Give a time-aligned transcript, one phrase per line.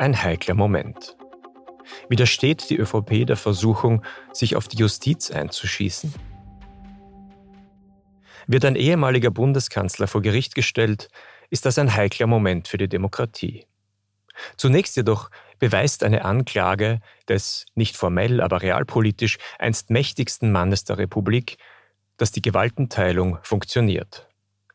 [0.00, 1.14] ein heikler Moment.
[2.08, 4.02] Widersteht die ÖVP der Versuchung,
[4.32, 6.14] sich auf die Justiz einzuschießen?
[8.46, 11.08] Wird ein ehemaliger Bundeskanzler vor Gericht gestellt,
[11.50, 13.66] ist das ein heikler Moment für die Demokratie.
[14.56, 21.58] Zunächst jedoch beweist eine Anklage des nicht formell, aber realpolitisch einst mächtigsten Mannes der Republik,
[22.16, 24.28] dass die Gewaltenteilung funktioniert.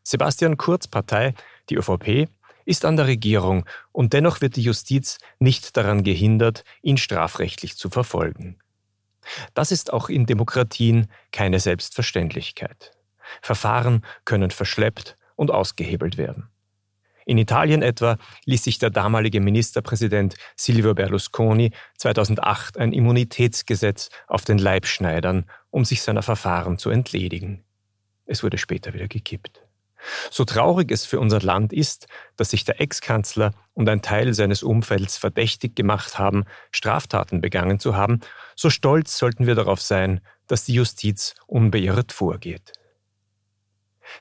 [0.03, 1.33] Sebastian Kurz Partei,
[1.71, 2.29] die ÖVP,
[2.65, 7.89] ist an der Regierung und dennoch wird die Justiz nicht daran gehindert, ihn strafrechtlich zu
[7.89, 8.57] verfolgen.
[9.53, 12.91] Das ist auch in Demokratien keine Selbstverständlichkeit.
[13.41, 16.49] Verfahren können verschleppt und ausgehebelt werden.
[17.25, 24.59] In Italien etwa ließ sich der damalige Ministerpräsident Silvio Berlusconi 2008 ein Immunitätsgesetz auf den
[24.59, 27.63] Leib schneidern, um sich seiner Verfahren zu entledigen.
[28.25, 29.64] Es wurde später wieder gekippt.
[30.31, 34.63] So traurig es für unser Land ist, dass sich der Ex-Kanzler und ein Teil seines
[34.63, 38.19] Umfelds verdächtig gemacht haben, Straftaten begangen zu haben,
[38.55, 42.73] so stolz sollten wir darauf sein, dass die Justiz unbeirrt vorgeht.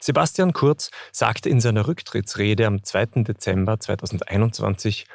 [0.01, 3.23] Sebastian Kurz sagte in seiner Rücktrittsrede am 2.
[3.23, 5.07] Dezember 2021,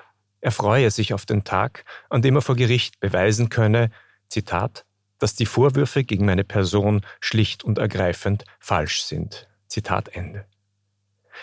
[0.41, 3.91] er freue sich auf den Tag, an dem er vor Gericht beweisen könne,
[4.29, 4.85] Zitat,
[5.17, 9.47] dass die Vorwürfe gegen meine Person schlicht und ergreifend falsch sind.
[9.67, 10.45] Zitat Ende.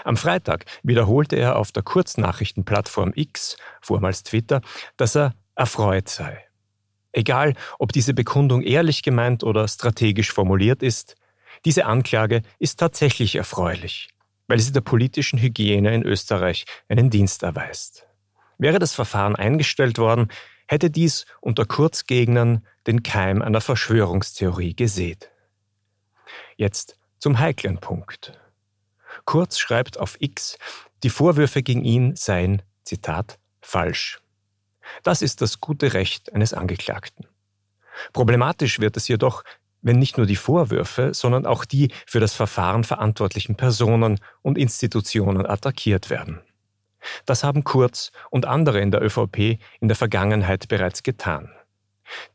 [0.05, 4.61] Am Freitag wiederholte er auf der Kurznachrichtenplattform X, vormals Twitter,
[4.97, 6.45] dass er erfreut sei.
[7.13, 11.17] Egal, ob diese Bekundung ehrlich gemeint oder strategisch formuliert ist,
[11.65, 14.11] diese Anklage ist tatsächlich erfreulich,
[14.49, 18.07] weil sie der politischen Hygiene in Österreich einen Dienst erweist.
[18.59, 20.29] Wäre das Verfahren eingestellt worden,
[20.67, 25.31] hätte dies unter Kurzgegnern den Keim einer Verschwörungstheorie gesät.
[26.57, 28.39] Jetzt zum heiklen Punkt.
[29.25, 30.59] Kurz schreibt auf X,
[31.03, 34.21] die Vorwürfe gegen ihn seien, Zitat, falsch.
[35.03, 37.27] Das ist das gute Recht eines Angeklagten.
[38.13, 39.43] Problematisch wird es jedoch,
[39.83, 45.47] wenn nicht nur die Vorwürfe, sondern auch die für das Verfahren verantwortlichen Personen und Institutionen
[45.47, 46.41] attackiert werden.
[47.25, 51.51] Das haben Kurz und andere in der ÖVP in der Vergangenheit bereits getan.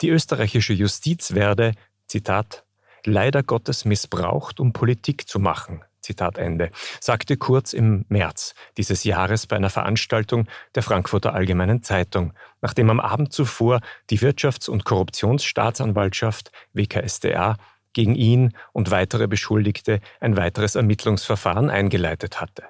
[0.01, 1.73] Die österreichische Justiz werde,
[2.07, 2.63] Zitat,
[3.05, 9.47] leider Gottes missbraucht, um Politik zu machen, Zitat Ende, sagte Kurz im März dieses Jahres
[9.47, 16.51] bei einer Veranstaltung der Frankfurter Allgemeinen Zeitung, nachdem am Abend zuvor die Wirtschafts- und Korruptionsstaatsanwaltschaft
[16.73, 17.57] WKSDA
[17.93, 22.63] gegen ihn und weitere Beschuldigte ein weiteres Ermittlungsverfahren eingeleitet hatte.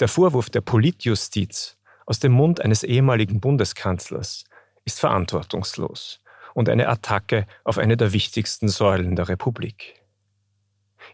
[0.00, 4.44] Der Vorwurf der Politjustiz aus dem Mund eines ehemaligen Bundeskanzlers
[4.84, 6.20] ist verantwortungslos
[6.54, 9.99] und eine Attacke auf eine der wichtigsten Säulen der Republik.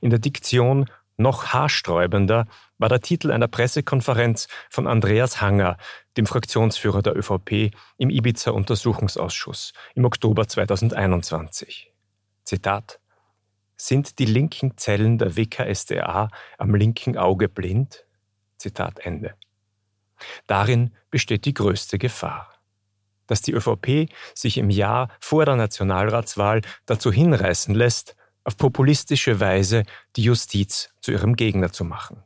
[0.01, 0.87] In der Diktion
[1.17, 2.47] noch haarsträubender
[2.79, 5.79] war der Titel einer Pressekonferenz von Andreas Hanger,
[6.17, 11.91] dem Fraktionsführer der ÖVP im Ibiza-Untersuchungsausschuss im Oktober 2021.
[12.45, 13.01] Zitat
[13.77, 16.29] Sind die linken Zellen der WKSDA
[16.59, 18.05] am linken Auge blind?
[18.59, 19.35] Zitat Ende.
[20.47, 22.53] Darin besteht die größte Gefahr.
[23.27, 29.83] Dass die ÖVP sich im Jahr vor der Nationalratswahl dazu hinreißen lässt, auf populistische Weise
[30.15, 32.23] die Justiz zu ihrem Gegner zu machen.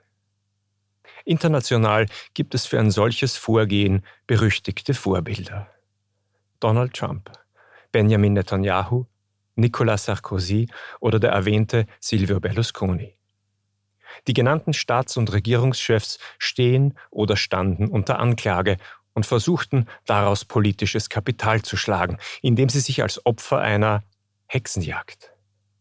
[1.25, 5.69] International gibt es für ein solches Vorgehen berüchtigte Vorbilder.
[6.61, 7.31] Donald Trump,
[7.91, 9.07] Benjamin Netanyahu,
[9.57, 10.69] Nicolas Sarkozy
[11.01, 13.17] oder der erwähnte Silvio Berlusconi.
[14.27, 18.77] Die genannten Staats- und Regierungschefs stehen oder standen unter Anklage
[19.15, 24.03] und versuchten daraus politisches Kapital zu schlagen, indem sie sich als Opfer einer
[24.49, 25.31] Hexenjagd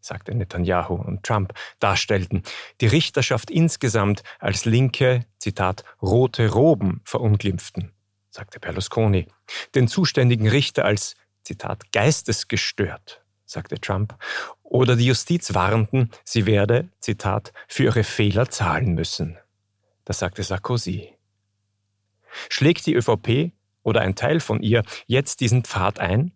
[0.09, 2.43] sagte Netanyahu und Trump, darstellten,
[2.81, 7.93] die Richterschaft insgesamt als linke, Zitat, rote Roben verunglimpften,
[8.29, 9.27] sagte Berlusconi,
[9.75, 14.15] den zuständigen Richter als, Zitat, geistesgestört, sagte Trump,
[14.63, 19.37] oder die Justiz warnten, sie werde, Zitat, für ihre Fehler zahlen müssen.
[20.05, 21.15] Das sagte Sarkozy.
[22.49, 23.51] Schlägt die ÖVP
[23.83, 26.31] oder ein Teil von ihr jetzt diesen Pfad ein?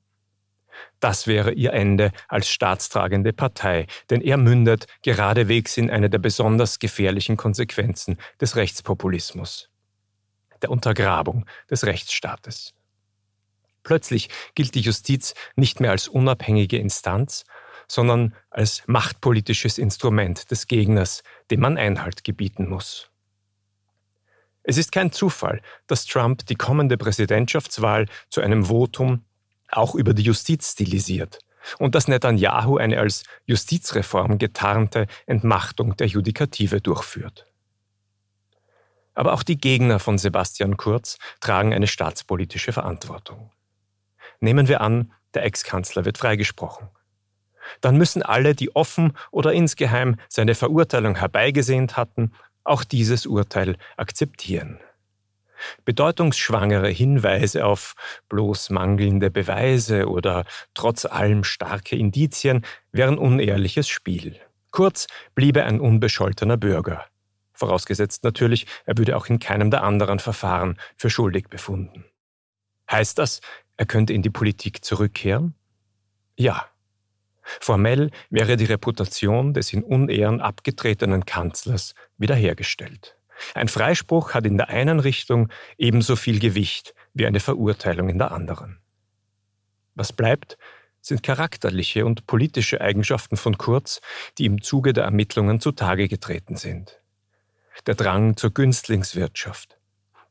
[1.00, 6.80] Das wäre ihr Ende als staatstragende Partei, denn er mündet geradewegs in eine der besonders
[6.80, 9.70] gefährlichen Konsequenzen des Rechtspopulismus,
[10.62, 12.74] der Untergrabung des Rechtsstaates.
[13.84, 17.44] Plötzlich gilt die Justiz nicht mehr als unabhängige Instanz,
[17.88, 21.22] sondern als machtpolitisches Instrument des Gegners,
[21.52, 23.10] dem man Einhalt gebieten muss.
[24.64, 29.26] Es ist kein Zufall, dass Trump die kommende Präsidentschaftswahl zu einem Votum
[29.78, 31.40] auch über die Justiz stilisiert
[31.80, 37.46] und dass Netanyahu eine als Justizreform getarnte Entmachtung der Judikative durchführt.
[39.14, 43.52] Aber auch die Gegner von Sebastian Kurz tragen eine staatspolitische Verantwortung.
[44.40, 46.90] Nehmen wir an, der Ex-Kanzler wird freigesprochen.
[47.80, 52.34] Dann müssen alle, die offen oder insgeheim seine Verurteilung herbeigesehnt hatten,
[52.64, 54.80] auch dieses Urteil akzeptieren.
[55.86, 57.96] Bedeutungsschwangere Hinweise auf
[58.30, 64.40] bloß mangelnde Beweise oder trotz allem starke Indizien wären unehrliches Spiel.
[64.72, 67.06] Kurz bliebe ein unbescholtener Bürger.
[67.54, 72.06] Vorausgesetzt natürlich, er würde auch in keinem der anderen Verfahren für schuldig befunden.
[72.92, 73.42] Heißt das,
[73.78, 75.56] er könnte in die Politik zurückkehren?
[76.36, 76.66] Ja.
[77.60, 83.18] Formell wäre die Reputation des in Unehren abgetretenen Kanzlers wiederhergestellt.
[83.54, 88.32] Ein Freispruch hat in der einen Richtung ebenso viel Gewicht wie eine Verurteilung in der
[88.32, 88.80] anderen.
[89.96, 90.58] Was bleibt,
[91.02, 94.02] sind charakterliche und politische Eigenschaften von Kurz,
[94.38, 97.00] die im Zuge der Ermittlungen zutage getreten sind.
[97.86, 99.78] Der Drang zur Günstlingswirtschaft,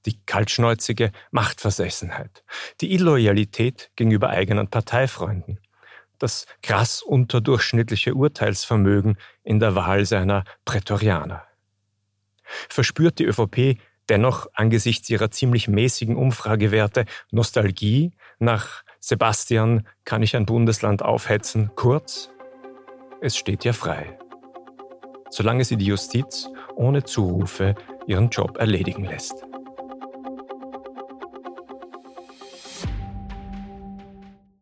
[0.07, 2.43] die kaltschnäuzige Machtversessenheit,
[2.81, 5.61] die Illoyalität gegenüber eigenen Parteifreunden,
[6.19, 11.45] das krass unterdurchschnittliche Urteilsvermögen in der Wahl seiner Prätorianer.
[12.69, 13.79] Verspürt die ÖVP
[14.09, 21.71] dennoch angesichts ihrer ziemlich mäßigen Umfragewerte Nostalgie nach Sebastian, kann ich ein Bundesland aufhetzen?
[21.75, 22.31] Kurz,
[23.21, 24.19] es steht ja frei.
[25.31, 27.75] Solange sie die Justiz ohne Zurufe
[28.07, 29.45] ihren Job erledigen lässt.